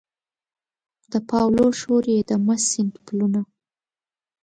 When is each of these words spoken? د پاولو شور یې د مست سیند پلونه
د 1.11 1.13
پاولو 1.29 1.65
شور 1.79 2.03
یې 2.13 2.19
د 2.29 2.31
مست 2.45 2.65
سیند 2.71 2.93
پلونه 3.05 3.41